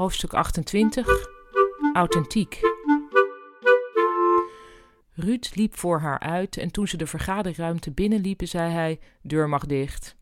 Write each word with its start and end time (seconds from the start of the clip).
Hoofdstuk 0.00 0.34
28 0.34 1.06
Authentiek 1.92 2.60
Ruud 5.12 5.50
liep 5.54 5.76
voor 5.76 6.00
haar 6.00 6.18
uit 6.18 6.56
en 6.56 6.70
toen 6.70 6.88
ze 6.88 6.96
de 6.96 7.06
vergaderruimte 7.06 7.90
binnenliepen, 7.90 8.48
zei 8.48 8.72
hij: 8.72 9.00
Deur 9.22 9.48
mag 9.48 9.66
dicht. 9.66 10.16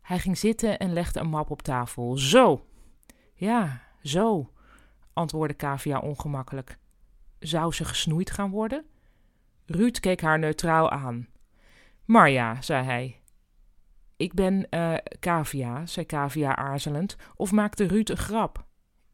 Hij 0.00 0.18
ging 0.18 0.38
zitten 0.38 0.78
en 0.78 0.92
legde 0.92 1.20
een 1.20 1.28
map 1.28 1.50
op 1.50 1.62
tafel. 1.62 2.16
Zo! 2.18 2.66
Ja, 3.34 3.82
zo, 4.02 4.50
antwoordde 5.12 5.56
Kavia 5.56 5.98
ongemakkelijk. 5.98 6.78
Zou 7.38 7.72
ze 7.72 7.84
gesnoeid 7.84 8.30
gaan 8.30 8.50
worden? 8.50 8.84
Ruud 9.66 10.00
keek 10.00 10.20
haar 10.20 10.38
neutraal 10.38 10.90
aan. 10.90 11.28
Marja, 12.04 12.62
zei 12.62 12.84
hij. 12.84 13.20
Ik 14.16 14.34
ben 14.34 14.66
uh, 14.70 14.94
Kavia, 15.20 15.86
zei 15.86 16.06
Kavia 16.06 16.56
aarzelend, 16.56 17.16
of 17.36 17.52
maakte 17.52 17.86
Ruud 17.86 18.08
een 18.08 18.16
grap? 18.16 18.64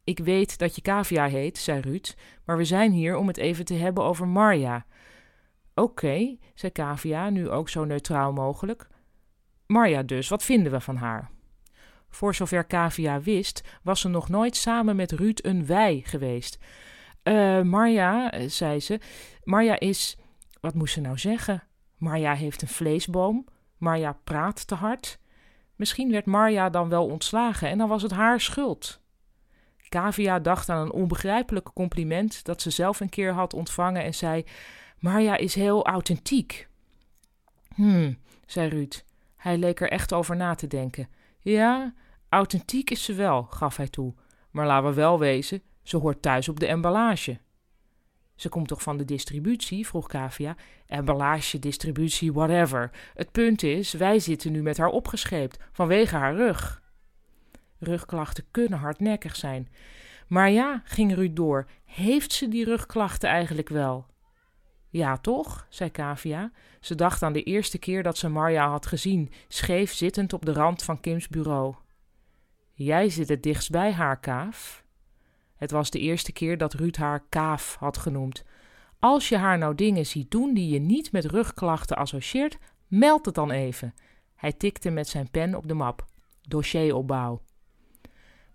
Ik 0.03 0.19
weet 0.19 0.57
dat 0.57 0.75
je 0.75 0.81
Kavia 0.81 1.27
heet, 1.27 1.57
zei 1.57 1.81
Ruud, 1.81 2.15
maar 2.45 2.57
we 2.57 2.65
zijn 2.65 2.91
hier 2.91 3.17
om 3.17 3.27
het 3.27 3.37
even 3.37 3.65
te 3.65 3.73
hebben 3.73 4.03
over 4.03 4.27
Marja. 4.27 4.85
Oké, 5.75 6.37
zei 6.53 6.71
Kavia, 6.71 7.29
nu 7.29 7.49
ook 7.49 7.69
zo 7.69 7.85
neutraal 7.85 8.33
mogelijk. 8.33 8.87
Marja 9.67 10.03
dus, 10.03 10.27
wat 10.27 10.43
vinden 10.43 10.71
we 10.71 10.79
van 10.79 10.95
haar? 10.95 11.31
Voor 12.09 12.35
zover 12.35 12.63
Kavia 12.63 13.21
wist, 13.21 13.63
was 13.83 14.01
ze 14.01 14.07
nog 14.07 14.29
nooit 14.29 14.55
samen 14.55 14.95
met 14.95 15.11
Ruud 15.11 15.39
een 15.45 15.65
wij 15.65 16.01
geweest. 16.05 16.57
Uh, 17.23 17.61
Marja, 17.61 18.31
zei 18.47 18.79
ze, 18.79 18.99
Marja 19.43 19.79
is. 19.79 20.17
Wat 20.59 20.73
moest 20.73 20.93
ze 20.93 21.01
nou 21.01 21.17
zeggen? 21.17 21.63
Marja 21.97 22.33
heeft 22.33 22.61
een 22.61 22.67
vleesboom. 22.67 23.45
Marja 23.81 24.17
praat 24.23 24.67
te 24.67 24.75
hard. 24.75 25.19
Misschien 25.75 26.11
werd 26.11 26.25
Marja 26.25 26.69
dan 26.69 26.89
wel 26.89 27.05
ontslagen 27.05 27.69
en 27.69 27.77
dan 27.77 27.89
was 27.89 28.01
het 28.01 28.11
haar 28.11 28.39
schuld. 28.39 28.99
Kavia 29.89 30.39
dacht 30.39 30.69
aan 30.69 30.81
een 30.81 30.91
onbegrijpelijk 30.91 31.69
compliment 31.73 32.45
dat 32.45 32.61
ze 32.61 32.69
zelf 32.69 32.99
een 32.99 33.09
keer 33.09 33.33
had 33.33 33.53
ontvangen 33.53 34.03
en 34.03 34.13
zei: 34.13 34.45
Marja 34.99 35.37
is 35.37 35.55
heel 35.55 35.85
authentiek. 35.85 36.67
Hm, 37.75 38.13
zei 38.45 38.69
Ruud. 38.69 39.03
Hij 39.35 39.57
leek 39.57 39.79
er 39.79 39.89
echt 39.89 40.13
over 40.13 40.35
na 40.35 40.55
te 40.55 40.67
denken. 40.67 41.07
Ja, 41.39 41.93
authentiek 42.29 42.89
is 42.89 43.03
ze 43.03 43.13
wel, 43.13 43.43
gaf 43.43 43.77
hij 43.77 43.87
toe. 43.87 44.13
Maar 44.51 44.65
laten 44.65 44.89
we 44.89 44.95
wel 44.95 45.19
wezen, 45.19 45.61
ze 45.83 45.97
hoort 45.97 46.21
thuis 46.21 46.49
op 46.49 46.59
de 46.59 46.67
emballage. 46.67 47.39
Ze 48.41 48.49
komt 48.49 48.67
toch 48.67 48.81
van 48.81 48.97
de 48.97 49.05
distributie? 49.05 49.87
vroeg 49.87 50.07
Kavia. 50.07 50.55
Emballage, 50.85 51.59
distributie, 51.59 52.33
whatever. 52.33 52.91
Het 53.13 53.31
punt 53.31 53.63
is, 53.63 53.93
wij 53.93 54.19
zitten 54.19 54.51
nu 54.51 54.61
met 54.61 54.77
haar 54.77 54.87
opgescheept, 54.87 55.59
vanwege 55.71 56.15
haar 56.15 56.35
rug. 56.35 56.81
Rugklachten 57.79 58.45
kunnen 58.51 58.79
hardnekkig 58.79 59.35
zijn. 59.35 59.69
Maar 60.27 60.49
ja, 60.49 60.81
ging 60.85 61.15
Ruud 61.15 61.35
door, 61.35 61.67
heeft 61.85 62.33
ze 62.33 62.47
die 62.47 62.65
rugklachten 62.65 63.29
eigenlijk 63.29 63.69
wel? 63.69 64.05
Ja, 64.89 65.17
toch? 65.17 65.65
zei 65.69 65.91
Kavia. 65.91 66.51
Ze 66.79 66.95
dacht 66.95 67.23
aan 67.23 67.33
de 67.33 67.43
eerste 67.43 67.77
keer 67.77 68.03
dat 68.03 68.17
ze 68.17 68.29
Marja 68.29 68.69
had 68.69 68.85
gezien, 68.85 69.31
scheef 69.47 69.93
zittend 69.93 70.33
op 70.33 70.45
de 70.45 70.53
rand 70.53 70.83
van 70.83 70.99
Kims 70.99 71.27
bureau. 71.27 71.75
Jij 72.73 73.09
zit 73.09 73.29
het 73.29 73.43
dichtst 73.43 73.71
bij 73.71 73.91
haar, 73.91 74.19
Kaaf. 74.19 74.80
Het 75.61 75.71
was 75.71 75.89
de 75.89 75.99
eerste 75.99 76.31
keer 76.31 76.57
dat 76.57 76.73
Ruud 76.73 76.95
haar 76.95 77.23
Kaaf 77.29 77.75
had 77.79 77.97
genoemd. 77.97 78.43
Als 78.99 79.29
je 79.29 79.37
haar 79.37 79.57
nou 79.57 79.75
dingen 79.75 80.05
ziet 80.05 80.31
doen 80.31 80.53
die 80.53 80.69
je 80.69 80.79
niet 80.79 81.11
met 81.11 81.25
rugklachten 81.25 81.97
associeert, 81.97 82.57
meld 82.87 83.25
het 83.25 83.35
dan 83.35 83.51
even. 83.51 83.93
Hij 84.35 84.51
tikte 84.51 84.89
met 84.89 85.07
zijn 85.07 85.29
pen 85.31 85.55
op 85.55 85.67
de 85.67 85.73
map. 85.73 86.05
Dossieropbouw. 86.47 87.41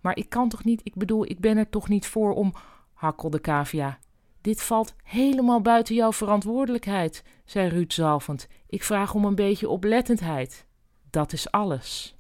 Maar 0.01 0.17
ik 0.17 0.29
kan 0.29 0.49
toch 0.49 0.65
niet, 0.65 0.81
ik 0.85 0.95
bedoel, 0.95 1.25
ik 1.25 1.41
ben 1.41 1.57
er 1.57 1.69
toch 1.69 1.89
niet 1.89 2.07
voor 2.07 2.35
om, 2.35 2.55
hakkelde 2.93 3.39
Kavia. 3.39 3.99
Dit 4.41 4.63
valt 4.63 4.95
helemaal 5.03 5.61
buiten 5.61 5.95
jouw 5.95 6.13
verantwoordelijkheid, 6.13 7.25
zei 7.45 7.69
Ruud 7.69 7.93
zalvend. 7.93 8.49
Ik 8.67 8.83
vraag 8.83 9.15
om 9.15 9.25
een 9.25 9.35
beetje 9.35 9.69
oplettendheid. 9.69 10.67
Dat 11.11 11.33
is 11.33 11.51
alles. 11.51 12.16